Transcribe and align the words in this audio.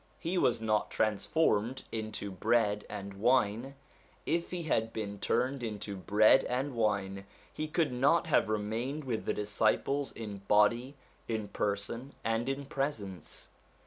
He 0.17 0.35
was 0.35 0.59
not 0.59 0.89
trans 0.89 1.27
formed 1.27 1.83
into 1.91 2.31
bread 2.31 2.87
and 2.89 3.13
wine; 3.13 3.75
if 4.25 4.49
he 4.49 4.63
had 4.63 4.91
been 4.91 5.19
turned 5.19 5.61
into 5.61 5.95
bread 5.95 6.43
and 6.45 6.73
wine, 6.73 7.27
he 7.53 7.67
could 7.67 7.91
not 7.91 8.25
have 8.25 8.49
remained 8.49 9.03
with 9.03 9.25
the 9.25 9.33
disciples 9.35 10.11
in 10.11 10.39
body, 10.47 10.95
in 11.27 11.49
person, 11.49 12.15
and 12.23 12.49
in 12.49 12.65
presence. 12.65 13.49